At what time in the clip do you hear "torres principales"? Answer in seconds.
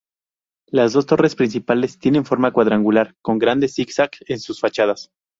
1.05-1.99